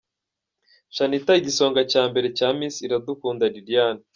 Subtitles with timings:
[0.95, 4.01] Shanitah igisonga cya mbere cya Miss Iradukunda Liliane.